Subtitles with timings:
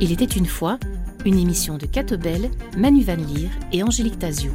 [0.00, 0.78] Il était une fois
[1.24, 4.50] une émission de Catobel, Manu Van Leer et Angélique Tazio.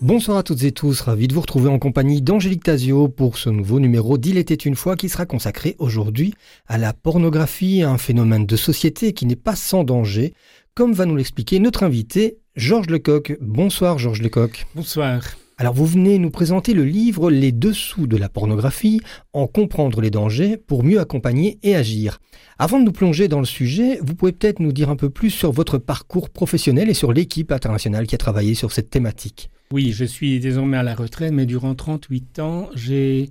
[0.00, 3.50] Bonsoir à toutes et tous, ravi de vous retrouver en compagnie d'Angélique Tazio pour ce
[3.50, 6.34] nouveau numéro d'Il était une fois qui sera consacré aujourd'hui
[6.66, 10.32] à la pornographie, un phénomène de société qui n'est pas sans danger,
[10.74, 13.36] comme va nous l'expliquer notre invité Georges Lecoq.
[13.40, 14.66] Bonsoir Georges Lecoq.
[14.74, 15.22] Bonsoir.
[15.56, 19.00] Alors vous venez nous présenter le livre Les dessous de la pornographie,
[19.32, 22.18] en comprendre les dangers pour mieux accompagner et agir.
[22.58, 25.30] Avant de nous plonger dans le sujet, vous pouvez peut-être nous dire un peu plus
[25.30, 29.48] sur votre parcours professionnel et sur l'équipe internationale qui a travaillé sur cette thématique.
[29.72, 33.30] Oui, je suis désormais à la retraite, mais durant 38 ans, j'ai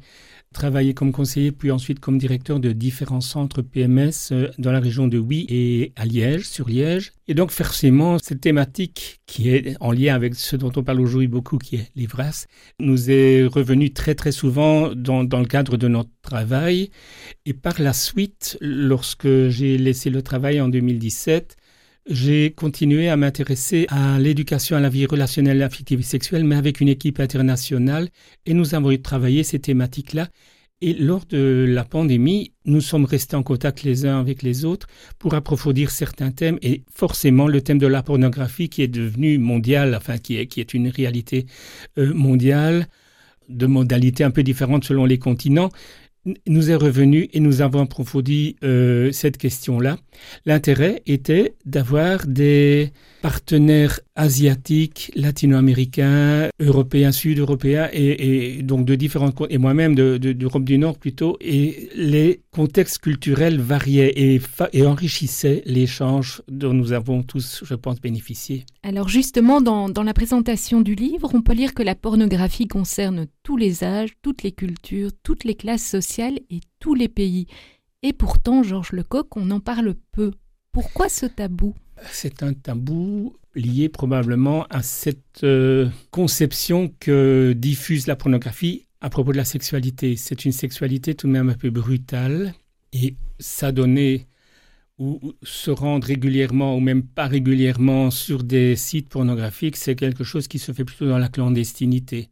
[0.53, 5.07] travaillé comme conseiller, puis ensuite comme directeur de différents centres PMS euh, dans la région
[5.07, 7.13] de Huy et à Liège, sur Liège.
[7.27, 11.27] Et donc, forcément, cette thématique qui est en lien avec ce dont on parle aujourd'hui
[11.27, 12.47] beaucoup, qui est l'ivresse,
[12.79, 16.89] nous est revenue très très souvent dans, dans le cadre de notre travail.
[17.45, 21.57] Et par la suite, lorsque j'ai laissé le travail en 2017,
[22.09, 26.81] j'ai continué à m'intéresser à l'éducation à la vie relationnelle, affective et sexuelle, mais avec
[26.81, 28.09] une équipe internationale,
[28.47, 30.27] et nous avons travaillé ces thématiques-là.
[30.81, 34.87] Et lors de la pandémie, nous sommes restés en contact les uns avec les autres
[35.19, 39.93] pour approfondir certains thèmes et forcément le thème de la pornographie qui est devenu mondial,
[39.93, 41.45] enfin qui est, qui est une réalité
[41.97, 42.87] euh, mondiale
[43.49, 45.69] de modalités un peu différentes selon les continents,
[46.47, 49.97] nous est revenu et nous avons approfondi euh, cette question-là.
[50.45, 52.91] L'intérêt était d'avoir des
[53.21, 61.37] partenaires asiatiques, latino-américains, européens, sud-européens et, donc de différents et moi-même d'Europe du Nord plutôt
[61.41, 68.65] et les contextes culturels variaient et, enrichissaient l'échange dont nous avons tous, je pense, bénéficié.
[68.83, 73.57] Alors justement, dans la présentation du livre, on peut lire que la pornographie concerne tous
[73.57, 77.47] les âges, toutes les cultures, toutes les classes sociales et tous les pays.
[78.03, 80.31] Et pourtant, Georges Lecoq, on en parle peu.
[80.71, 81.75] Pourquoi ce tabou?
[82.11, 89.31] C'est un tabou lié probablement à cette euh, conception que diffuse la pornographie à propos
[89.31, 90.15] de la sexualité.
[90.15, 92.53] C'est une sexualité tout de même un peu brutale
[92.93, 94.27] et s'adonner
[94.97, 100.49] ou se rendre régulièrement ou même pas régulièrement sur des sites pornographiques, c'est quelque chose
[100.49, 102.29] qui se fait plutôt dans la clandestinité.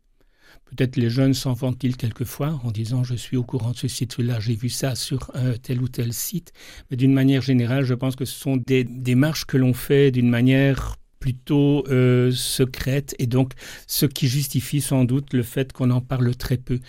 [0.69, 4.39] Peut-être les jeunes s'en vantent-ils quelquefois en disant je suis au courant de ce site-là,
[4.39, 5.31] j'ai vu ça sur
[5.63, 6.51] tel ou tel site.
[6.89, 10.29] Mais d'une manière générale, je pense que ce sont des démarches que l'on fait d'une
[10.29, 13.53] manière plutôt euh, secrète et donc
[13.87, 16.79] ce qui justifie sans doute le fait qu'on en parle très peu.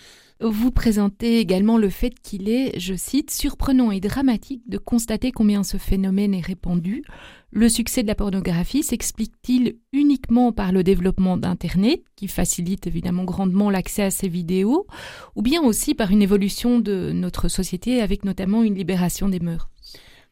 [0.41, 5.65] Vous présentez également le fait qu'il est, je cite, surprenant et dramatique de constater combien
[5.65, 7.03] ce phénomène est répandu.
[7.51, 13.69] Le succès de la pornographie s'explique-t-il uniquement par le développement d'Internet, qui facilite évidemment grandement
[13.69, 14.87] l'accès à ces vidéos,
[15.35, 19.69] ou bien aussi par une évolution de notre société avec notamment une libération des mœurs?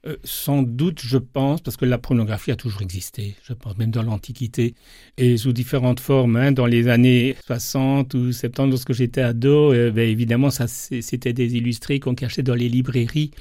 [0.07, 3.91] Euh, sans doute, je pense, parce que la pornographie a toujours existé, je pense, même
[3.91, 4.75] dans l'Antiquité,
[5.19, 6.37] et sous différentes formes.
[6.37, 11.33] Hein, dans les années 60 ou 70, lorsque j'étais ado, euh, ben, évidemment, ça, c'était
[11.33, 13.33] des illustrés qu'on cachait dans les librairies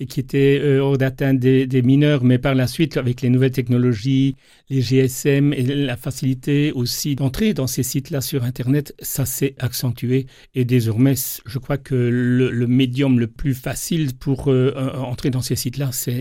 [0.00, 2.24] et qui étaient euh, hors d'atteinte des, mineurs.
[2.24, 4.36] Mais par la suite, avec les nouvelles technologies,
[4.70, 10.26] les GSM et la facilité aussi d'entrer dans ces sites-là sur Internet, ça s'est accentué.
[10.54, 11.14] Et désormais,
[11.44, 16.13] je crois que le, le médium le plus facile pour entrer dans ces sites-là, c'est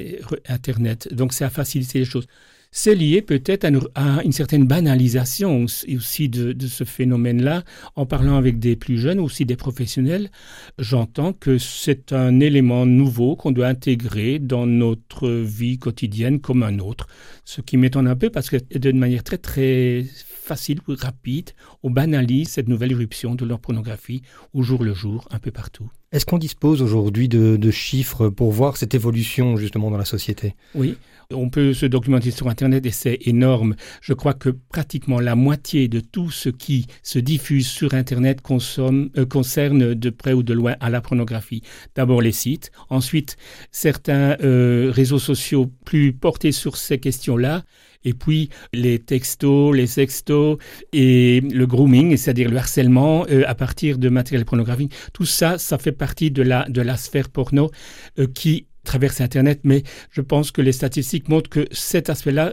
[0.48, 1.14] Internet.
[1.14, 2.28] Donc, ça a facilité les choses.
[2.76, 7.64] C'est lié peut-être à, une certaine banalisation aussi de, ce phénomène-là.
[7.96, 10.32] En parlant avec des plus jeunes, aussi des professionnels,
[10.80, 16.80] j'entends que c'est un élément nouveau qu'on doit intégrer dans notre vie quotidienne comme un
[16.80, 17.06] autre.
[17.46, 20.06] Ce qui m'étonne un peu parce que d'une manière très très
[20.44, 24.22] facile ou rapide, on banalise cette nouvelle éruption de leur pornographie
[24.54, 25.90] au jour le jour, un peu partout.
[26.12, 30.56] Est-ce qu'on dispose aujourd'hui de, chiffres pour voir cette évolution justement dans la société?
[30.76, 30.96] Oui,
[31.32, 33.76] on peut se documenter sur Internet et c'est énorme.
[34.00, 39.10] Je crois que pratiquement la moitié de tout ce qui se diffuse sur Internet consomme,
[39.18, 41.64] euh, concerne de près ou de loin à la pornographie.
[41.96, 43.38] D'abord les sites, ensuite
[43.72, 47.64] certains euh, réseaux sociaux plus portés sur ces questions-là,
[48.06, 50.58] et puis les textos, les sextos
[50.92, 54.94] et le grooming, c'est-à-dire le harcèlement euh, à partir de matériel pornographique.
[55.14, 57.72] Tout ça, ça fait partie de la, de la sphère porno
[58.20, 62.52] euh, qui traverse Internet, mais je pense que les statistiques montrent que cet aspect-là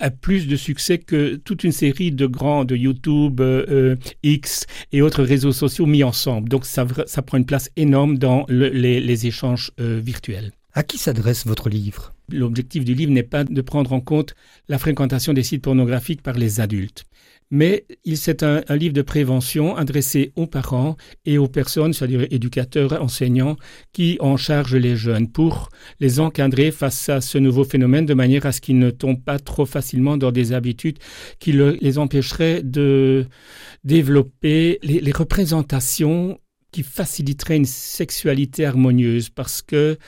[0.00, 3.94] a plus de succès que toute une série de grands, de YouTube, euh,
[4.24, 6.48] X et autres réseaux sociaux mis ensemble.
[6.48, 10.57] Donc ça, ça prend une place énorme dans les, les, échanges virtuels.
[10.78, 12.14] À qui s'adresse votre livre?
[12.30, 14.36] L'objectif du livre n'est pas de prendre en compte
[14.68, 17.04] la fréquentation des sites pornographiques par les adultes
[17.50, 23.56] mais c'est un, livre de prévention adressé aux parents et aux personnes, c'est-à-dire éducateurs, enseignants,
[23.92, 28.44] qui en chargent les jeunes pour les encadrer face à ce nouveau phénomène de manière
[28.44, 30.98] à ce qu'ils ne tombent pas trop facilement dans des habitudes
[31.38, 33.26] qui les empêcheraient de
[33.82, 36.38] développer les représentations
[36.78, 39.98] qui faciliterait une sexualité harmonieuse parce que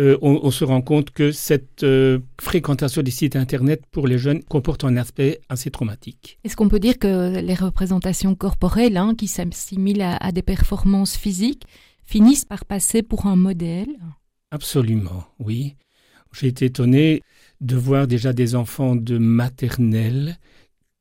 [0.00, 4.42] euh, on, se rend compte que cette euh, fréquentation des sites internet pour les jeunes
[4.42, 6.40] comporte un aspect assez traumatique.
[6.42, 11.62] Est-ce qu'on peut dire que les représentations corporelles hein, qui s'assimilent à, des performances physiques
[12.04, 13.96] finissent par passer pour un modèle?
[14.50, 15.76] Absolument, oui.
[16.32, 17.22] J'ai été étonné
[17.60, 20.36] de voir déjà des enfants de maternelle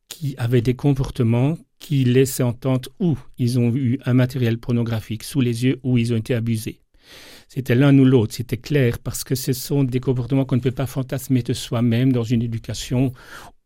[0.10, 5.42] qui avaient des comportements qui laissaient entendre où ils ont eu un matériel pornographique sous
[5.42, 6.82] les yeux, où ils ont été abusés.
[7.48, 10.72] C'était l'un ou l'autre, c'était clair, parce que ce sont des comportements qu'on ne peut
[10.72, 13.14] pas fantasmer de soi-même dans une éducation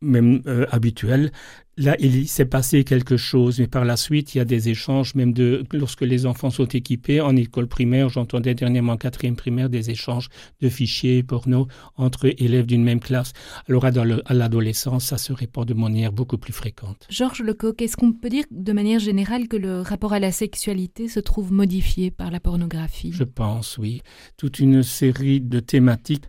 [0.00, 1.32] même euh, habituelle.
[1.78, 5.14] Là, il s'est passé quelque chose, mais par la suite, il y a des échanges,
[5.14, 8.10] même de lorsque les enfants sont équipés en école primaire.
[8.10, 10.28] J'entendais dernièrement en quatrième primaire des échanges
[10.60, 13.32] de fichiers porno entre élèves d'une même classe.
[13.70, 17.06] Alors à l'adolescence, ça se répand de manière beaucoup plus fréquente.
[17.08, 21.08] Georges Lecoq, est-ce qu'on peut dire de manière générale que le rapport à la sexualité
[21.08, 23.12] se trouve modifié par la pornographie?
[23.14, 24.02] Je pense, oui.
[24.36, 26.26] Toute une série de thématiques.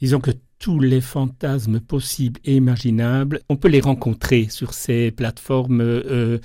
[0.00, 3.40] Disons que tous les fantasmes possibles et imaginables.
[3.48, 6.38] On peut les rencontrer sur ces plateformes euh,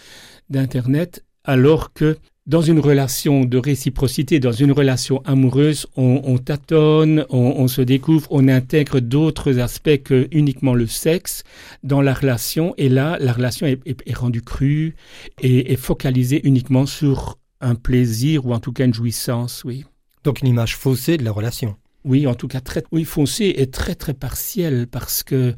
[0.49, 2.17] d'Internet, alors que
[2.47, 8.47] dans une relation de réciprocité, dans une relation amoureuse, on, tâtonne, on, se découvre, on
[8.47, 11.43] intègre d'autres aspects que uniquement le sexe
[11.83, 12.73] dans la relation.
[12.77, 14.95] Et là, la relation est, rendue crue
[15.41, 19.85] et est focalisée uniquement sur un plaisir ou en tout cas une jouissance, oui.
[20.23, 21.75] Donc une image faussée de la relation.
[22.05, 25.55] Oui, en tout cas très oui foncé et très très partiel parce que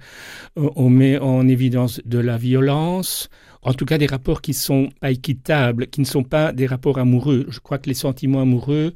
[0.57, 3.30] euh, on met en évidence de la violence,
[3.62, 6.97] en tout cas des rapports qui sont pas équitables, qui ne sont pas des rapports
[6.97, 7.45] amoureux.
[7.50, 8.94] Je crois que les sentiments amoureux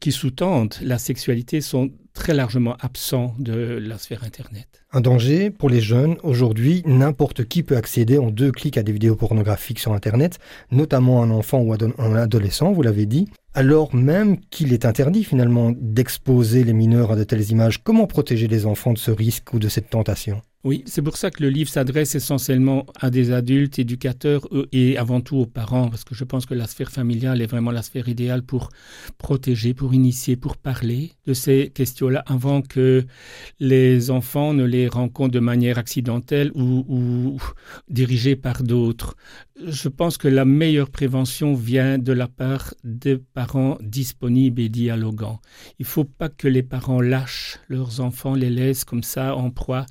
[0.00, 4.66] qui sous-tendent la sexualité sont très largement absents de la sphère Internet.
[4.92, 6.16] Un danger pour les jeunes.
[6.22, 10.38] Aujourd'hui, n'importe qui peut accéder en deux clics à des vidéos pornographiques sur Internet,
[10.70, 15.72] notamment un enfant ou un adolescent, vous l'avez dit alors même qu'il est interdit finalement
[15.76, 17.82] d'exposer les mineurs à de telles images.
[17.82, 20.42] Comment protéger les enfants de ce risque ou de cette tentation?
[20.62, 24.98] Oui, c'est pour ça que le livre s'adresse essentiellement à des adultes, éducateurs euh, et
[24.98, 27.80] avant tout aux parents, parce que je pense que la sphère familiale est vraiment la
[27.80, 28.68] sphère idéale pour
[29.16, 33.06] protéger, pour initier, pour parler de ces questions-là avant que
[33.58, 37.40] les enfants ne les rencontrent de manière accidentelle ou,
[37.88, 39.16] dirigés par d'autres.
[39.66, 45.40] Je pense que la meilleure prévention vient de la part des parents disponibles et dialoguants.
[45.78, 49.50] Il ne faut pas que les parents lâchent leurs enfants, les laissent comme ça en
[49.50, 49.86] proie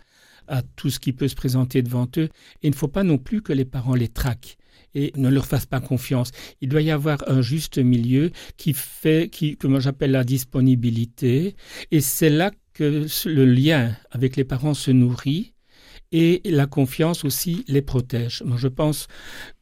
[0.49, 2.29] à tout ce qui peut se présenter devant eux.
[2.61, 4.57] Et il ne faut pas non plus que les parents les traquent
[4.95, 6.31] et ne leur fassent pas confiance.
[6.61, 11.55] Il doit y avoir un juste milieu qui fait, qui, que j'appelle la disponibilité.
[11.91, 15.53] Et c'est là que le lien avec les parents se nourrit
[16.11, 18.41] et la confiance aussi les protège.
[18.45, 19.07] Moi je pense,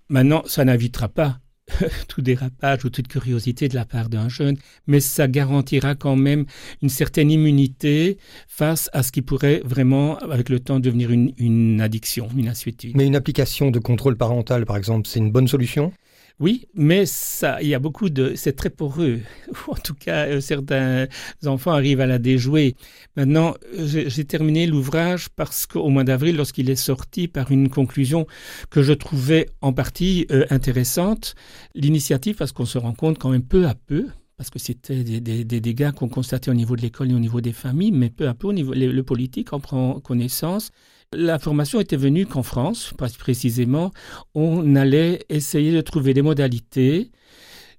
[0.10, 1.40] maintenant, ça n'invitera pas
[2.08, 6.46] tout dérapage ou toute curiosité de la part d'un jeune, mais ça garantira quand même
[6.82, 8.18] une certaine immunité
[8.48, 12.96] face à ce qui pourrait vraiment, avec le temps, devenir une, une addiction, une assuétude.
[12.96, 15.92] Mais une application de contrôle parental, par exemple, c'est une bonne solution?
[16.40, 19.22] Oui, mais ça, il y a beaucoup de, c'est très poreux.
[19.68, 21.08] En tout cas, euh, certains
[21.46, 22.76] enfants arrivent à la déjouer.
[23.16, 28.28] Maintenant, j'ai terminé l'ouvrage parce qu'au mois d'avril, lorsqu'il est sorti par une conclusion
[28.70, 31.34] que je trouvais en partie euh, intéressante,
[31.74, 34.06] l'initiative, parce qu'on se rend compte quand même peu à peu,
[34.38, 37.54] parce que c'était des, dégâts qu'on constatait au niveau de l'école et au niveau des
[37.54, 40.70] familles, mais peu à peu, au niveau, le politique en prend connaissance
[41.14, 43.92] L'information était venue qu'en France, précisément,
[44.36, 47.12] on allait essayer de trouver des modalités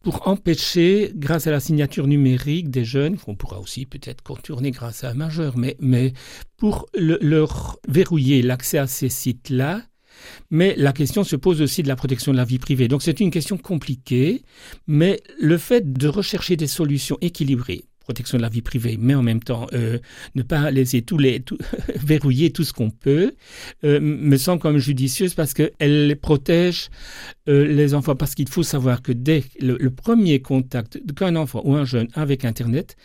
[0.02, 5.04] pour empêcher, grâce à la signature numérique des jeunes, qu'on pourra aussi peut-être contourner grâce
[5.04, 6.14] à un majeur, mais, mais
[6.56, 9.82] pour leur verrouiller l'accès à ces sites-là,
[10.50, 12.88] mais la question se pose aussi de la protection de la vie privée.
[12.88, 14.42] Donc c'est une question compliquée,
[14.86, 19.22] mais le fait de rechercher des solutions équilibrées protection de la vie privée, mais en
[19.22, 19.98] même temps euh,
[20.34, 21.44] ne pas laisser tous les
[21.94, 23.34] verrouiller tout ce qu'on peut,
[23.84, 26.88] euh, me semble comme judicieuse parce qu'elle protège
[27.50, 28.16] euh, les enfants.
[28.16, 32.46] Parce qu'il faut savoir que dès le, premier contact qu'un enfant ou un jeune avec
[32.46, 32.96] Internet,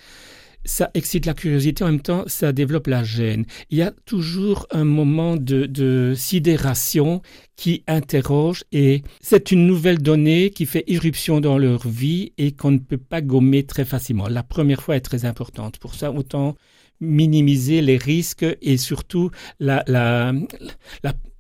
[0.66, 3.46] ça excite la curiosité, en même temps, ça développe la gêne.
[3.70, 7.22] Il y a toujours un moment de, sidération
[7.56, 12.72] qui interroge et c'est une nouvelle donnée qui fait irruption dans leur vie et qu'on
[12.72, 14.28] ne peut pas gommer très facilement.
[14.28, 15.78] La première fois est très importante.
[15.78, 16.56] Pour ça, autant
[17.04, 19.30] minimiser les risques et surtout
[19.60, 20.34] la, la,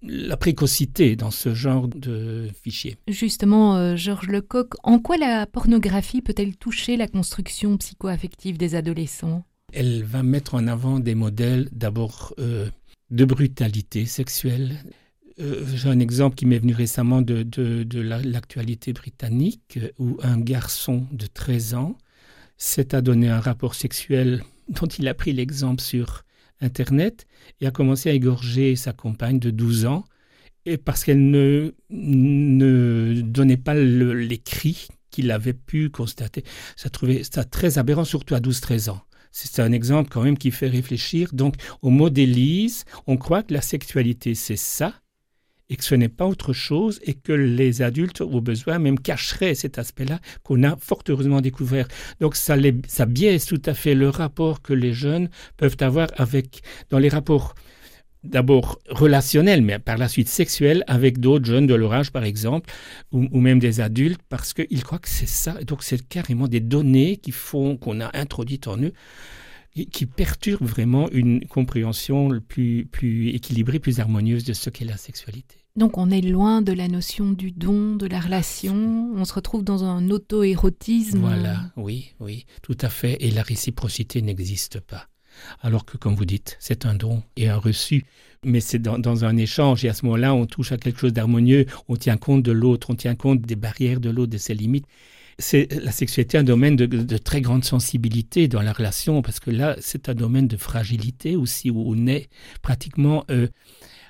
[0.01, 2.97] la, précocité dans ce genre de fichiers.
[3.07, 9.43] Justement, euh, Georges Lecoq, en quoi la pornographie peut-elle toucher la construction psychoaffective des adolescents?
[9.71, 12.67] Elle va mettre en avant des modèles d'abord euh,
[13.09, 14.77] de brutalité sexuelle.
[15.39, 20.39] Euh, j'ai un exemple qui m'est venu récemment de, de, de l'actualité britannique où un
[20.39, 21.97] garçon de 13 ans
[22.57, 26.23] s'est adonné un rapport sexuel dont il a pris l'exemple sur
[26.61, 27.25] Internet
[27.61, 30.05] et a commencé à égorger sa compagne de 12 ans
[30.65, 36.43] et parce qu'elle ne, ne donnait pas les cris qu'il avait pu constater.
[36.75, 39.01] Ça trouvait ça très aberrant, surtout à 12-13 ans.
[39.31, 41.29] C'est un exemple quand même qui fait réfléchir.
[41.33, 44.93] Donc, au modélise, on croit que la sexualité, c'est ça,
[45.69, 49.55] et que ce n'est pas autre chose et que les adultes, au besoin, même cacheraient
[49.55, 51.87] cet aspect-là qu'on a fort heureusement découvert.
[52.19, 52.55] Donc ça,
[52.87, 57.09] ça biaise tout à fait le rapport que les jeunes peuvent avoir avec, dans les
[57.09, 57.55] rapports
[58.23, 62.69] d'abord relationnels, mais par la suite sexuels, avec d'autres jeunes de leur âge, par exemple,
[63.11, 65.53] ou, même des adultes, parce qu'ils croient que c'est ça.
[65.65, 68.93] Donc c'est carrément des données qui font qu'on a introduites en eux
[69.73, 75.57] qui perturbe vraiment une compréhension plus, plus équilibrée, plus harmonieuse de ce qu'est la sexualité.
[75.75, 79.63] Donc on est loin de la notion du don, de la relation, on se retrouve
[79.63, 81.19] dans un auto-érotisme.
[81.19, 85.07] Voilà, oui, oui, tout à fait, et la réciprocité n'existe pas.
[85.61, 88.05] Alors que, comme vous dites, c'est un don et un reçu,
[88.43, 91.65] mais c'est dans, un échange, et à ce moment-là, on touche à quelque chose d'harmonieux,
[91.87, 94.85] on tient compte de l'autre, on tient compte des barrières de l'autre, de ses limites
[95.39, 99.75] c'est la sexualité un domaine de, très grande sensibilité dans la relation, parce que là,
[99.79, 102.29] c'est un domaine de fragilité aussi, où on est
[102.61, 103.47] pratiquement euh,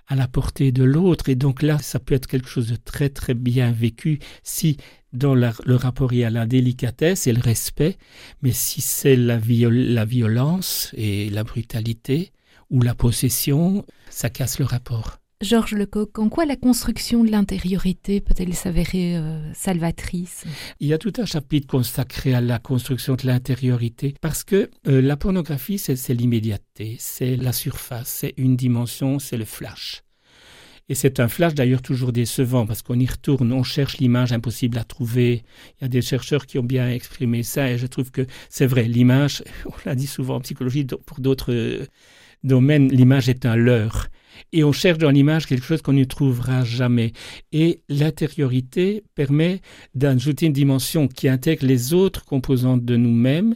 [0.08, 1.30] à la portée de l'autre.
[1.30, 4.78] Et donc là, ça peut être quelque chose de très très bien vécu si
[5.12, 7.98] dans le rapport il y a la délicatesse et le respect,
[8.42, 12.32] mais si c'est la, la violence et la brutalité
[12.72, 15.23] ou la possession, ça casse le rapport.
[15.44, 20.46] Georges Lecoq, en quoi la construction de l'intériorité peut-elle s'avérer euh, salvatrice?
[20.80, 25.02] Il y a tout un chapitre consacré à la construction de l'intériorité parce que euh,
[25.02, 30.04] la pornographie, c'est l'immédiateté, c'est la surface, c'est une dimension, c'est le flash.
[30.88, 34.78] Et c'est un flash d'ailleurs toujours décevant parce qu'on y retourne, on cherche l'image impossible
[34.78, 35.44] à trouver.
[35.78, 38.66] Il y a des chercheurs qui ont bien exprimé ça et je trouve que c'est
[38.66, 41.86] vrai, l'image, on l'a dit souvent en psychologie, pour d'autres euh,
[42.46, 44.08] domaines, l'image est un leurre
[44.52, 47.14] et on cherche dans l'image quelque chose qu'on ne trouvera jamais.
[47.52, 49.62] Et l'intériorité permet
[49.96, 53.56] d'ajouter une dimension qui intègre les autres composantes de nous-mêmes,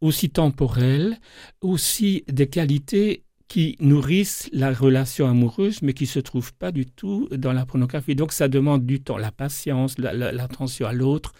[0.00, 1.18] aussi temporelles,
[1.60, 7.28] aussi des qualités qui nourrissent la relation amoureuse, mais qui se trouvent pas du tout
[7.32, 8.14] dans la pornographie.
[8.14, 11.32] Donc ça demande du temps, la patience, l'attention à l'autre.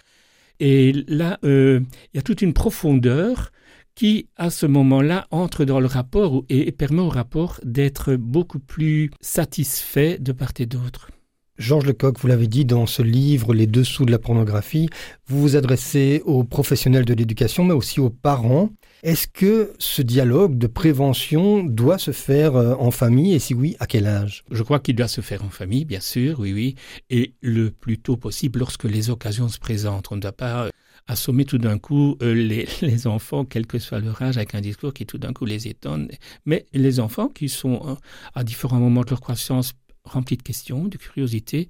[0.58, 1.80] Et là, euh,
[2.12, 3.52] il y a toute une profondeur
[3.99, 9.11] qui, à ce moment-là, entre dans le rapport et permet au rapport d'être beaucoup plus
[9.21, 11.11] satisfait de part et d'autre.
[11.59, 14.88] Georges Lecoq, vous l'avez dit dans ce livre Les dessous de la pornographie,
[15.26, 18.71] vous vous adressez aux professionnels de l'éducation, mais aussi aux parents.
[19.02, 23.75] Est-ce que ce dialogue de prévention doit se faire euh, en famille et si oui,
[23.81, 24.45] à quel âge?
[24.52, 26.76] Je crois qu'il doit se faire en famille, bien sûr, oui, oui,
[27.11, 30.12] et le plus tôt possible lorsque les occasions se présentent.
[30.12, 30.71] On ne doit pas euh,
[31.09, 32.35] assommer tout d'un coup euh,
[32.83, 35.67] les, enfants, quel que soit leur âge, avec un discours qui tout d'un coup les
[35.67, 36.09] étonne.
[36.45, 37.95] Mais les enfants qui sont euh,
[38.35, 39.73] à différents moments de leur croissance
[40.05, 41.69] remplis de questions, de curiosité,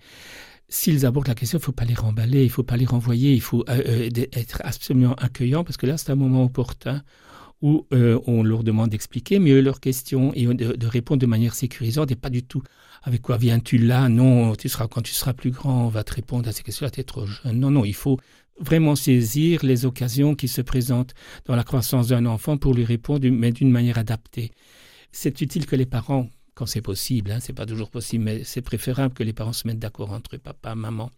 [0.68, 2.85] s'ils abordent la question, il ne faut pas les remballer, il ne faut pas les
[2.85, 7.02] renvoyer, il faut euh, être absolument accueillant parce que là, c'est un moment opportun
[7.61, 12.14] où on leur demande d'expliquer mieux leurs questions et de, répondre de manière sécurisante et
[12.14, 12.62] pas du tout
[13.02, 14.09] avec quoi viens-tu là?
[14.09, 16.90] Non, tu seras quand tu seras plus grand, on va te répondre à ces questions-là,
[16.90, 17.59] tu es trop jeune.
[17.59, 18.18] Non, non, il faut
[18.60, 21.14] vraiment saisir les occasions qui se présentent
[21.46, 24.50] dans la croissance d'un enfant pour lui répondre, mais d'une manière adaptée.
[25.12, 28.62] C'est utile que les parents, quand c'est possible, hein, c'est pas toujours possible, mais c'est
[28.62, 31.10] préférable que les parents se mettent d'accord entre eux, papa, maman.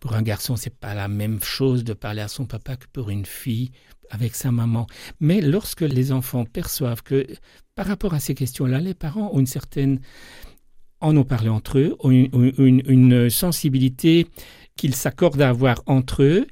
[0.00, 3.10] Pour un garçon, c'est pas la même chose de parler à son papa que pour
[3.10, 3.70] une fille
[4.10, 4.86] avec sa maman.
[5.20, 7.26] Mais lorsque les enfants perçoivent que,
[7.74, 10.00] par rapport à ces questions-là, les parents ont une certaine
[11.00, 14.26] en ont parlé entre eux, ont une, une sensibilité
[14.76, 16.46] qu'ils s'accordent à avoir entre eux,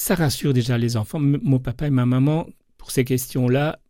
[0.00, 1.20] ça rassure déjà les enfants.
[1.20, 2.46] mon papa et ma maman,
[2.78, 3.80] pour ces questions-là,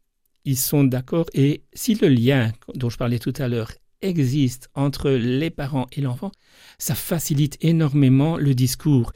[0.45, 1.27] ils sont d'accord.
[1.35, 3.71] Et si le lien dont je parlais tout à l'heure
[4.03, 6.33] existe entre les parents et l'enfant,
[6.79, 9.13] ça facilite énormément le discours.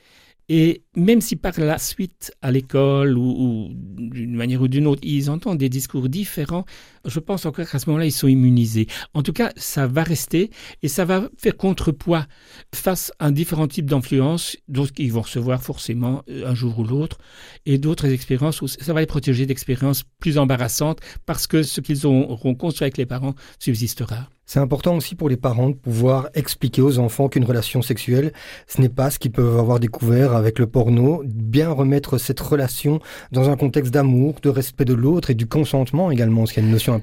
[0.49, 5.31] Et même si par la suite, à l'école ou, d'une manière ou d'une autre, ils
[5.31, 6.65] entendent des discours différents,
[7.05, 8.87] je pense encore qu'à ce moment-là, ils sont immunisés.
[9.15, 10.51] En tout cas, ça va rester
[10.83, 12.27] et ça va faire contrepoids
[12.75, 17.19] face à différents types d'influences, d'autres qu'ils vont recevoir forcément euh, un jour ou l'autre,
[17.67, 22.07] et d'autres expériences où ça va les protéger d'expériences plus embarrassantes parce que ce qu'ils
[22.07, 24.29] auront construit avec les parents subsistera.
[24.47, 28.33] C'est important aussi pour les parents de pouvoir expliquer aux enfants qu'une relation sexuelle,
[28.67, 33.01] ce n'est pas ce qu'ils peuvent avoir découvert avec le porno, bien remettre cette relation
[33.33, 36.63] dans un contexte d'amour, de respect de l'autre et du consentement également, ce qui est
[36.63, 36.94] une notion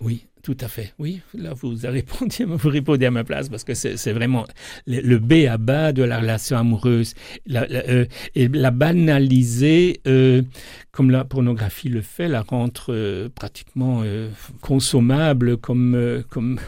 [0.00, 0.92] Oui, tout à fait.
[0.98, 1.74] Oui, là, vous
[2.46, 4.46] vous répondez à ma place parce que c'est vraiment
[4.86, 7.14] le, B à bas de la relation amoureuse.
[7.50, 10.42] Euh, et la banaliser, euh,
[10.92, 14.02] comme la pornographie le fait, la rendre euh, pratiquement
[14.60, 16.58] consommable comme, comme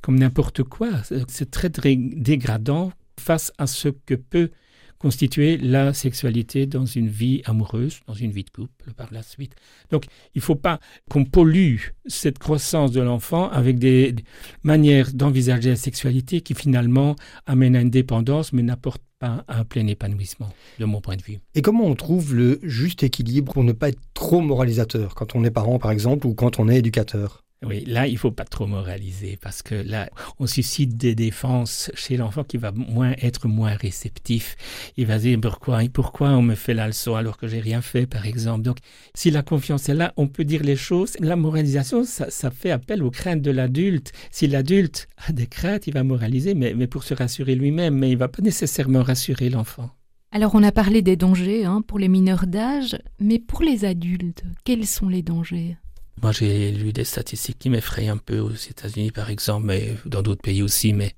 [0.00, 0.88] comme n'importe quoi.
[1.28, 4.50] C'est très, très dégradant face à ce que peut
[4.98, 9.54] constituer la sexualité dans une vie amoureuse, dans une vie de couple par la suite.
[9.90, 11.76] Donc il ne faut pas qu'on pollue
[12.06, 14.14] cette croissance de l'enfant avec des,
[14.62, 19.86] manières d'envisager la sexualité qui finalement amènent à une dépendance mais n'apportent pas un plein
[19.86, 21.38] épanouissement, de mon point de vue.
[21.54, 25.44] Et comment on trouve le juste équilibre pour ne pas être trop moralisateur quand on
[25.44, 27.44] est parent par exemple ou quand on est éducateur?
[27.64, 32.16] Oui, là, il faut pas trop moraliser parce que là, on suscite des défenses chez
[32.16, 34.54] l'enfant qui va moins être moins réceptif.
[34.96, 38.06] Il va dire pourquoi, pourquoi on me fait la leçon alors que j'ai rien fait,
[38.06, 38.62] par exemple?
[38.62, 38.78] Donc,
[39.12, 41.16] si la confiance est là, on peut dire les choses.
[41.18, 44.12] La moralisation, ça, fait appel aux craintes de l'adulte.
[44.30, 48.12] Si l'adulte a des craintes, il va moraliser, mais, mais pour se rassurer lui-même, mais
[48.12, 49.90] il va pas nécessairement rassurer l'enfant.
[50.30, 54.44] Alors on a parlé des dangers hein, pour les mineurs d'âge, mais pour les adultes,
[54.62, 55.76] quels sont les dangers?
[56.22, 60.22] Moi, j'ai lu des statistiques qui m'effraient un peu aux États-Unis, par exemple, mais dans
[60.22, 61.14] d'autres pays aussi, mais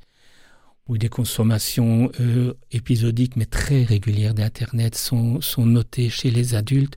[0.89, 6.97] où des consommations euh, épisodiques mais très régulières d'Internet sont, sont notées chez les adultes.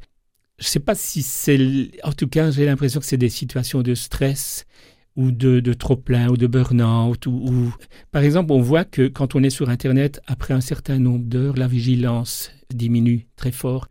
[0.57, 1.91] Je ne sais pas si c'est...
[2.03, 4.65] En tout cas, j'ai l'impression que c'est des situations de stress
[5.15, 7.27] ou de, de trop-plein ou de burn-out.
[7.27, 7.73] ou,
[8.11, 11.55] Par exemple, on voit que quand on est sur Internet, après un certain nombre d'heures,
[11.55, 13.87] la vigilance diminue très fort.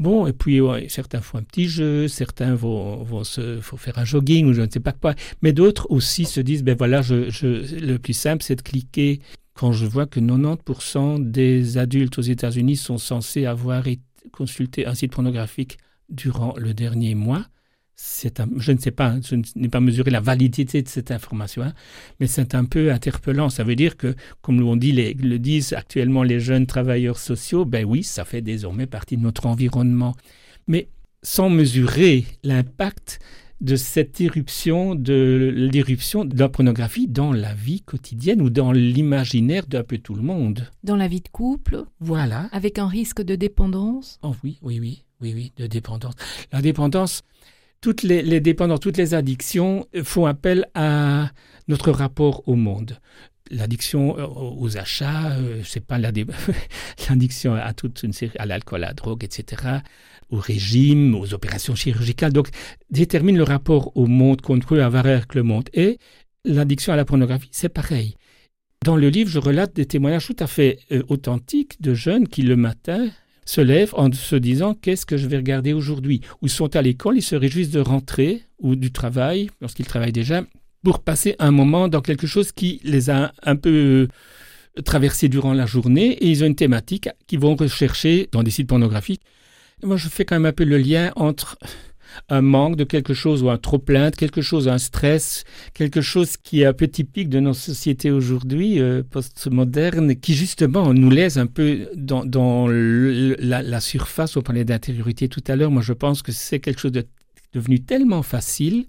[0.00, 4.06] Bon, et puis certains font un petit jeu, certains vont, vont se, faut faire un
[4.06, 7.96] jogging ou je ne sais pas quoi, mais d'autres aussi se disent, ben voilà, le
[7.98, 9.20] plus simple, c'est de cliquer.
[9.52, 13.84] Quand je vois que 90% des adultes aux États-Unis sont censés avoir
[14.32, 15.76] consulté un site pornographique
[16.08, 17.44] durant le dernier mois,
[18.56, 21.74] je ne sais pas, je n'ai pas mesuré la validité de cette information, hein,
[22.18, 23.50] mais c'est un peu interpellant.
[23.50, 27.64] Ça veut dire que, comme on dit, les, le disent actuellement les jeunes travailleurs sociaux,
[27.64, 30.14] ben oui, ça fait désormais partie de notre environnement.
[30.66, 30.88] Mais
[31.22, 33.20] sans mesurer l'impact
[33.60, 39.66] de cette irruption de l'irruption de la pornographie dans la vie quotidienne ou dans l'imaginaire
[39.66, 40.70] d'un peu tout le monde.
[40.82, 42.48] Dans la vie de couple Voilà.
[42.52, 44.18] Avec un risque de dépendance?
[44.22, 46.14] Oh oui, oui, oui, oui, oui, de dépendance.
[46.52, 47.22] La dépendance,
[47.80, 51.30] toutes les, dépendances, toutes les addictions font appel à
[51.68, 52.98] notre rapport au monde
[53.50, 55.98] l'addiction euh, aux achats, euh, je sais pas,
[57.08, 59.78] l'addiction à toute une série, à l'alcool, à la drogue, etc.,
[60.30, 62.48] au régime, aux opérations chirurgicales, donc
[62.90, 65.68] détermine le rapport au monde qu'on peut avoir avec le monde.
[65.74, 65.98] Et
[66.44, 68.14] l'addiction à la pornographie, c'est pareil.
[68.84, 72.42] Dans le livre, je relate des témoignages tout à fait euh, authentiques de jeunes qui
[72.42, 73.10] le matin
[73.44, 76.20] se lèvent en se disant qu'est-ce que je vais regarder aujourd'hui?
[76.42, 80.44] Ou sont à l'école, ils se réjouissent de rentrer ou du travail, lorsqu'ils travaillent déjà,
[80.82, 84.08] pour passer un moment dans quelque chose qui les a un peu
[84.78, 88.50] euh, traversés durant la journée et ils ont une thématique qu'ils vont rechercher dans des
[88.50, 89.22] sites pornographiques.
[89.82, 91.58] moi, je fais quand même un peu le lien entre
[92.28, 95.44] un manque de quelque chose ou un trop plein de quelque chose, un stress,
[95.74, 100.92] quelque chose qui est un peu typique de nos sociétés aujourd'hui euh, postmodernes, qui justement
[100.92, 104.36] nous laisse un peu dans, la, surface.
[104.36, 105.70] On parlait d'intériorité tout à l'heure.
[105.70, 107.06] Moi, je pense que c'est quelque chose de
[107.52, 108.86] devenu tellement facile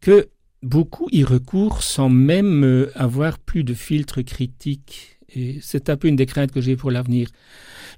[0.00, 0.28] que
[0.62, 5.18] beaucoup y recourent sans même euh, avoir plus de filtre critique.
[5.34, 7.28] Et c'est un peu une des craintes que j'ai pour l'avenir.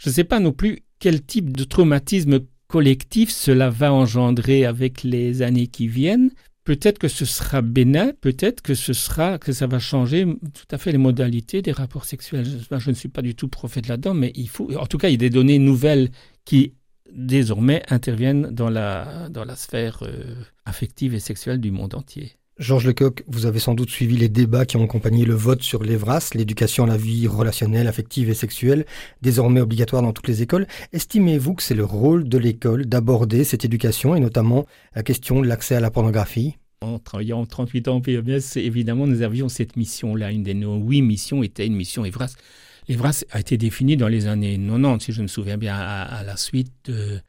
[0.01, 5.03] Je ne sais pas non plus quel type de traumatisme collectif cela va engendrer avec
[5.03, 6.31] les années qui viennent.
[6.63, 10.79] Peut-être que ce sera bénin, peut-être que ce sera que ça va changer tout à
[10.79, 12.47] fait les modalités des rapports sexuels.
[12.47, 15.13] Je, ne suis pas du tout prophète là-dedans, mais il faut, en tout cas, il
[15.13, 16.11] y a des données nouvelles
[16.45, 16.75] qui
[17.13, 22.37] désormais interviennent dans la dans la sphère euh, affective et sexuelle du monde entier.
[22.61, 25.83] Georges Lecoq, vous avez sans doute suivi les débats qui ont accompagné le vote sur
[25.83, 28.85] l'EVRAS, l'éducation à la vie relationnelle, affective et sexuelle,
[29.23, 30.67] désormais obligatoire dans toutes les écoles.
[30.93, 35.47] Estimez-vous que c'est le rôle de l'école d'aborder cette éducation et notamment la question de
[35.47, 36.59] l'accès à la pornographie?
[36.83, 40.31] En travaillant 38 ans en PMS, évidemment, nous avions cette mission-là.
[40.31, 42.35] Une de nos huit missions était une mission EVRAS
[42.89, 46.37] L'EVRAS a été défini dans les années 90, si je me souviens bien, à, la
[46.37, 47.23] suite de,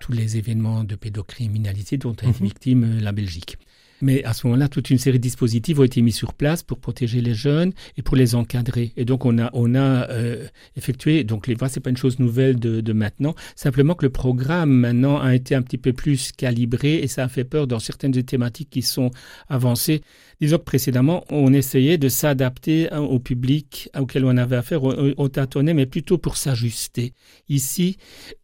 [0.00, 2.32] tous les événements de pédocriminalité dont a été mhm.
[2.48, 3.56] victime euh, la Belgique.
[4.00, 6.78] Mais à ce moment-là, toute une série de dispositifs ont été mis sur place pour
[6.78, 8.92] protéger les jeunes et pour les encadrer.
[8.96, 12.18] Et donc, on a, on a euh, effectué, donc les voix, c'est pas une chose
[12.18, 16.32] nouvelle de, de, maintenant, simplement que le programme maintenant a été un petit peu plus
[16.32, 19.10] calibré et ça a fait peur dans certaines des thématiques qui sont
[19.48, 20.02] avancées.
[20.40, 25.28] Disons que précédemment, on essayait de s'adapter hein, au public auquel on avait affaire, on,
[25.28, 27.12] tâtonnait, mais plutôt pour s'ajuster.
[27.48, 27.96] Ici,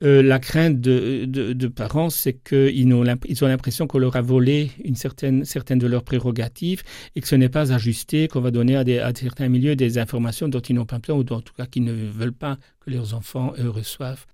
[0.02, 5.44] euh, la crainte de, parents, c'est qu'ils ont l'impression qu'on leur a volé une certaine,
[5.44, 6.82] certaine de leurs prérogatives
[7.14, 10.60] et que ce n'est pas ajusté, qu'on va donner à, certains milieux des informations dont
[10.60, 13.52] ils n'ont pas besoin ou en tout cas qu'ils ne veulent pas que leurs enfants
[13.60, 14.26] eux, reçoivent.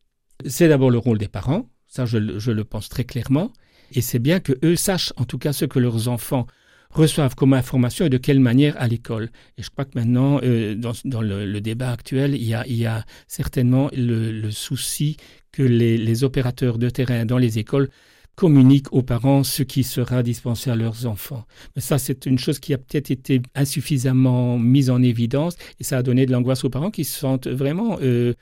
[0.46, 3.52] C'est d'abord le rôle des parents, ça je, je le pense très clairement,
[3.92, 6.46] et c'est bien que eux sachent en tout cas ce que leurs enfants
[6.90, 9.30] reçoivent comme information et de quelle manière à l'école.
[9.56, 14.50] Et je crois que maintenant, euh, dans, le, débat actuel, il y a, certainement le,
[14.50, 15.16] souci
[15.52, 17.88] que les, opérateurs de terrain dans les écoles
[18.34, 21.44] communiquent aux parents ce qui sera dispensé à leurs enfants.
[21.76, 25.98] Mais ça, c'est une chose qui a peut-être été insuffisamment mise en évidence et ça
[25.98, 27.98] a donné de l'angoisse aux parents qui se sentent vraiment...
[28.02, 28.34] Euh,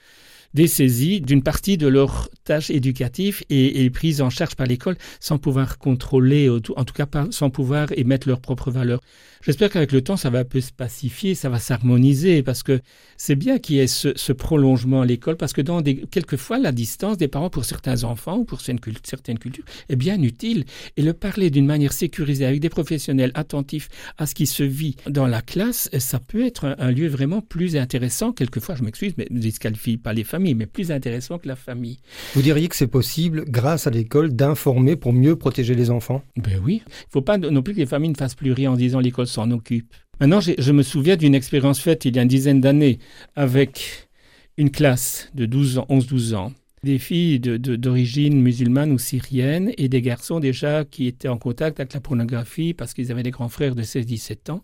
[0.54, 5.38] dessaisis d'une partie de leurs tâches éducatives et, et prises en charge par l'école sans
[5.38, 9.00] pouvoir contrôler, en tout cas sans pouvoir émettre leurs propres valeurs.
[9.42, 12.80] J'espère qu'avec le temps, ça va un peu se pacifier, ça va s'harmoniser, parce que
[13.16, 16.72] c'est bien qu'il y ait ce, prolongement à l'école, parce que dans des, quelquefois, la
[16.72, 20.64] distance des parents pour certains enfants ou pour certaines cultures est bien utile.
[20.96, 24.96] Et le parler d'une manière sécurisée avec des professionnels attentifs à ce qui se vit
[25.08, 28.32] dans la classe, ça peut être un, lieu vraiment plus intéressant.
[28.32, 31.98] Quelquefois, je m'excuse, mais ne disqualifie pas les mais plus intéressant que la famille.
[32.34, 36.22] Vous diriez que c'est possible, grâce à l'école, d'informer pour mieux protéger les enfants?
[36.36, 36.82] Ben oui.
[36.86, 39.00] Il ne faut pas non plus que les familles ne fassent plus rien en disant
[39.00, 39.94] l'école s'en occupe.
[40.20, 42.98] Maintenant, je me souviens d'une expérience faite il y a une dizaine d'années
[43.36, 44.08] avec
[44.56, 50.02] une classe de 12 ans, 11-12 ans, des filles d'origine musulmane ou syrienne et des
[50.02, 53.74] garçons déjà qui étaient en contact avec la pornographie parce qu'ils avaient des grands frères
[53.74, 54.60] de 16-17 ans.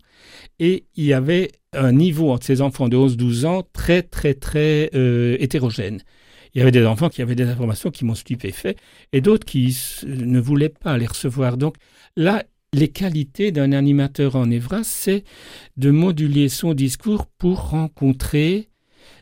[0.59, 4.89] Et il y avait un niveau entre ces enfants de 11-12 ans très, très, très
[4.95, 6.01] euh, hétérogène.
[6.53, 8.77] Il y avait des enfants qui avaient des informations qui m'ont stupéfait
[9.11, 11.57] et d'autres qui ne voulaient pas les recevoir.
[11.57, 11.75] Donc
[12.15, 15.23] là, les qualités d'un animateur en Evra, c'est
[15.75, 18.69] de moduler son discours pour rencontrer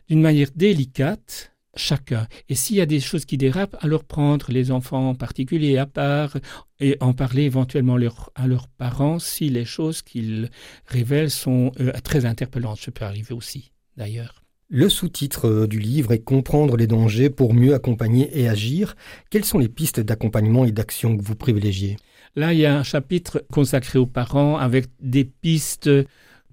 [0.08, 2.26] d'une manière délicate chacun.
[2.48, 5.86] Et s'il y a des choses qui dérapent, alors prendre les enfants en particulier à
[5.86, 6.36] part
[6.80, 7.96] et en parler éventuellement
[8.34, 10.50] à leurs parents si les choses qu'ils
[10.86, 12.78] révèlent sont euh, très interpellantes.
[12.78, 14.44] Ça peut arriver aussi, d'ailleurs.
[14.68, 18.96] Le sous-titre euh, du livre est Comprendre les dangers pour mieux accompagner et agir.
[19.30, 21.96] Quelles sont les pistes d'accompagnement et d'action que vous privilégiez?
[22.34, 25.90] Là, il y a un chapitre consacré aux parents avec des pistes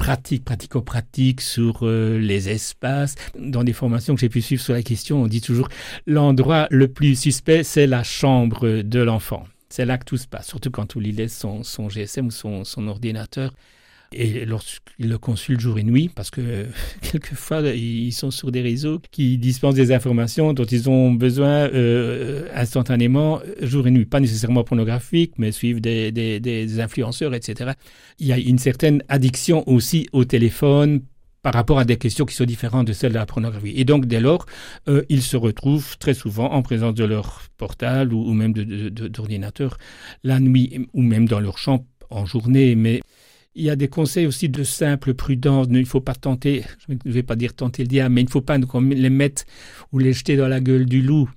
[0.01, 3.13] pratiques, pratico-pratiques sur euh, les espaces.
[3.37, 5.69] Dans des formations que j'ai pu suivre sur la question, on dit toujours
[6.07, 9.43] l'endroit le plus suspect, c'est la chambre de l'enfant.
[9.69, 12.31] C'est là que tout se passe, surtout quand on lui laisse son, son GSM ou
[12.31, 13.53] son, son ordinateur.
[14.13, 16.65] Et lorsqu'ils le consultent jour et nuit, parce que
[17.01, 22.47] quelquefois, ils sont sur des réseaux qui dispensent des informations dont ils ont besoin euh,
[22.53, 24.05] instantanément, jour et nuit.
[24.05, 27.71] Pas nécessairement pornographiques, mais suivent des, des, des influenceurs, etc.
[28.19, 31.01] Il y a une certaine addiction aussi au téléphone
[31.41, 33.73] par rapport à des questions qui sont différentes de celles de la pornographie.
[33.75, 34.45] Et donc, dès lors,
[34.87, 39.77] euh, ils se retrouvent très souvent en présence de leur portable ou, ou même d'ordinateur
[40.23, 42.75] la nuit ou même dans leur chambre en journée.
[42.75, 43.01] Mais
[43.55, 45.67] il y a des conseils aussi de simple prudence.
[45.69, 48.25] Il ne faut pas tenter, je ne vais pas dire tenter le diable, mais il
[48.25, 49.43] ne faut pas les mettre
[49.91, 51.29] ou les jeter dans la gueule du loup.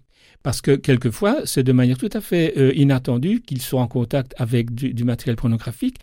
[0.42, 4.34] Parce que quelquefois, c'est de manière tout à fait euh, inattendue qu'ils sont en contact
[4.36, 5.96] avec du matériel pornographique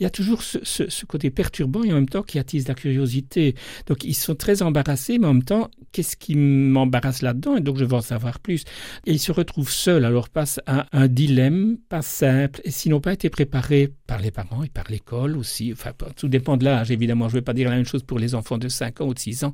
[0.00, 3.54] il y a toujours ce, côté perturbant et en même temps qui attise la curiosité.
[3.86, 7.56] Donc ils sont très embarrassés, mais en même temps, qu'est-ce qui m'embarrasse là-dedans?
[7.56, 8.64] Et donc je veux en savoir plus.
[9.06, 13.00] Et ils se retrouvent seuls, alors passe à un dilemme pas simple, et s'ils n'ont
[13.00, 15.70] pas été préparés par les parents et par l'école aussi.
[15.72, 17.28] Enfin, tout dépend de l'âge, évidemment.
[17.28, 19.14] Je ne vais pas dire la même chose pour les enfants de 5 ans ou
[19.14, 19.52] de 6 ans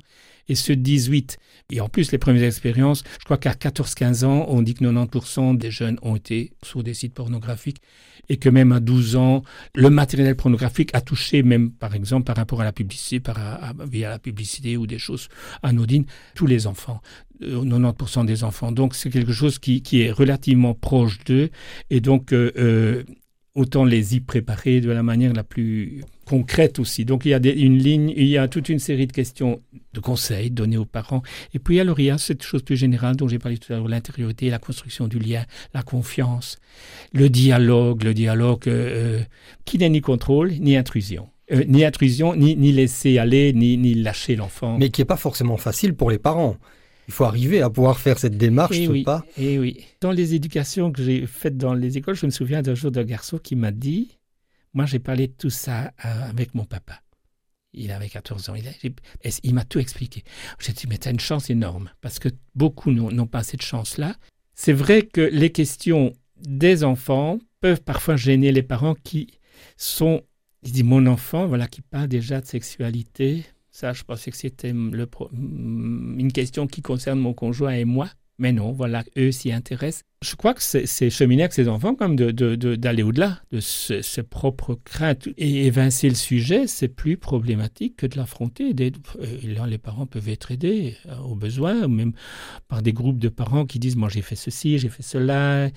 [0.49, 1.37] et de 18.
[1.71, 5.57] Et en plus, les premières expériences, je crois qu'à 14-15 ans, on dit que 90%
[5.57, 7.81] des jeunes ont été sur des sites pornographiques
[8.29, 9.43] et que même à 12 ans,
[9.75, 13.37] le matériel pornographique a touché même, par exemple, par rapport à la publicité, par,
[13.89, 15.29] via la publicité ou des choses
[15.63, 16.05] anodines,
[16.35, 17.01] tous les enfants.
[17.41, 18.71] 90% euh, des enfants.
[18.71, 21.49] Donc c'est quelque chose qui, qui, est relativement proche d'eux
[21.89, 23.03] et donc euh, euh,
[23.57, 27.05] autant les y préparer de la manière la plus concrète aussi.
[27.05, 29.61] Donc il y a une ligne, il y a toute une série de questions,
[29.93, 31.23] de conseils donnés aux parents.
[31.55, 33.77] Et puis alors il y a cette chose plus générale dont j'ai parlé tout à
[33.77, 35.43] l'heure, l'intériorité, la construction du lien,
[35.73, 36.59] la confiance,
[37.13, 39.23] le dialogue, le dialogue euh,
[39.65, 41.27] qui n'est ni contrôle ni intrusion.
[41.51, 44.77] Euh, ni intrusion, ni, ni laisser aller, ni, ni lâcher l'enfant.
[44.77, 46.57] Mais qui n'est pas forcément facile pour les parents.
[47.07, 49.25] Il faut arriver à pouvoir faire cette démarche, et oui, pas.
[49.37, 49.85] Et oui.
[50.01, 53.05] Dans les éducations que j'ai faites dans les écoles, je me souviens d'un jour d'un
[53.05, 54.17] garçon qui m'a dit,
[54.73, 57.01] moi j'ai parlé de tout ça euh, avec mon papa.
[57.73, 58.55] Il avait 14 ans.
[58.55, 58.93] Il,
[59.43, 60.23] il m'a tout expliqué.
[60.59, 64.15] J'ai dit, mais tu as une chance énorme, parce que beaucoup n'ont pas cette chance-là.
[64.55, 69.39] C'est vrai que les questions des enfants peuvent parfois gêner les parents qui
[69.77, 70.23] sont,
[70.63, 73.45] il dit, mon enfant, voilà, qui parle déjà de sexualité.
[73.79, 78.09] Ça, je pensais que c'était une question qui concerne mon conjoint et moi.
[78.39, 80.01] Mais non, voilà, eux s'y intéressent.
[80.23, 84.23] Je crois que c'est cheminer avec ces enfants comme d'aller de, de, au-delà de ses
[84.23, 85.29] propres craintes.
[85.37, 88.73] Et évincer le sujet, c'est plus problématique que de l'affronter.
[89.43, 92.13] Là, les parents peuvent être aidés euh, au besoin, même
[92.69, 95.69] par des groupes de parents qui disent, moi j'ai fait ceci, j'ai fait cela.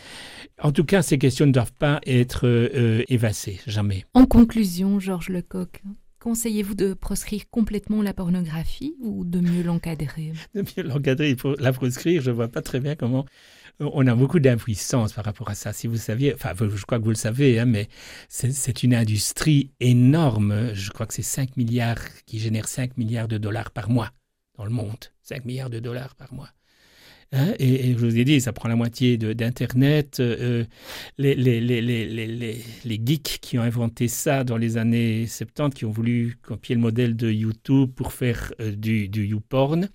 [0.62, 4.06] En tout cas, ces questions ne doivent pas être euh, évincées, jamais.
[4.14, 5.82] En conclusion, Georges Lecoq,
[6.20, 10.32] Conseillez-vous de proscrire complètement la pornographie ou de mieux l'encadrer?
[10.54, 13.24] De mieux l'encadrer, la proscrire, je ne vois pas très bien comment.
[13.80, 15.72] Euh, on a beaucoup d'impuissance par rapport à ça.
[15.72, 17.88] Si vous saviez, enfin, je crois que vous le savez, hein, mais
[18.28, 20.74] c'est une industrie énorme.
[20.74, 24.10] Je crois que c'est 5 milliards qui génère 5 milliards de dollars par mois
[24.58, 24.98] dans le monde.
[25.22, 26.50] 5 milliards de dollars par mois.
[27.32, 30.18] Hein, et, je vous ai dit, ça prend la moitié d'Internet.
[30.18, 30.64] Euh,
[31.16, 36.74] les, les, geeks qui ont inventé ça dans les années 70, qui ont voulu copier
[36.74, 39.88] le modèle de YouTube pour faire euh, du, du YouPorn,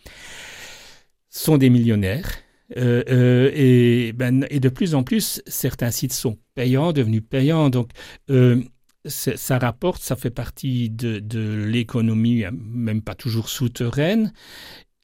[1.30, 2.30] sont des millionnaires.
[2.78, 7.70] Euh, et, ben, et de plus en plus, certains sites sont payants, devenus payants.
[7.70, 7.90] Donc,
[9.08, 14.32] ça rapporte, ça fait partie de l'économie, même pas toujours souterraine.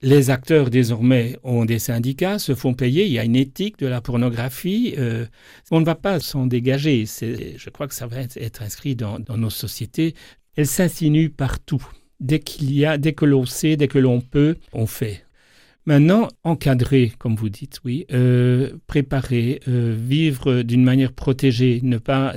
[0.04, 3.86] Les acteurs désormais ont des syndicats, se font payer, il y a une éthique de
[3.86, 4.96] la pornographie.
[4.98, 5.28] Euh,
[5.70, 7.06] on ne va pas s'en dégager.
[7.06, 10.16] Je crois que ça va être inscrit dans, nos sociétés.
[10.56, 11.86] Elle s'insinue partout.
[12.20, 15.24] Dès qu'il y a, dès que l'on sait, dès que l'on peut, on fait.
[15.86, 22.36] Maintenant, encadrer, comme vous dites, oui, euh, préparer, euh, vivre d'une manière protégée, ne pas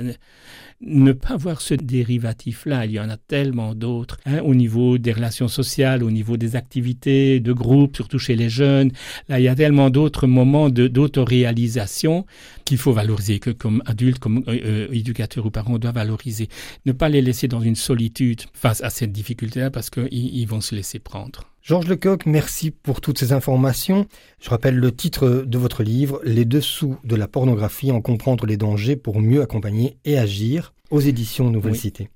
[0.81, 2.85] ne pas voir ce dérivatif-là.
[2.85, 6.55] Il y en a tellement d'autres hein, au niveau des relations sociales, au niveau des
[6.55, 8.91] activités de groupe, surtout chez les jeunes.
[9.29, 12.25] Là, il y a tellement d'autres moments d'autoréalisation
[12.65, 16.49] qu'il faut valoriser, que comme adulte, comme euh, euh, éducateur ou parent, on doit valoriser.
[16.85, 20.61] Ne pas les laisser dans une solitude face à cette difficulté-là parce qu'ils ils vont
[20.61, 21.54] se laisser prendre.
[21.65, 24.05] Georges Lecoq, merci pour toutes ces informations.
[24.39, 28.55] Je rappelle le titre de votre livre, Les dessous de la pornographie, en comprendre les
[28.55, 32.11] dangers pour mieux accompagner et agir, aux éditions Nouvelle Cité.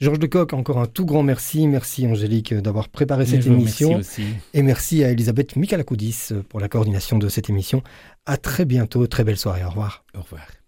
[0.00, 1.66] Georges Lecoq, encore un tout grand merci.
[1.66, 4.02] Merci Angélique d'avoir préparé cette émission.
[4.52, 7.82] Et merci à Elisabeth Michalakoudis pour la coordination de cette émission.
[8.26, 9.06] À très bientôt.
[9.06, 9.64] Très belle soirée.
[9.64, 10.04] Au revoir.
[10.14, 10.46] Au revoir.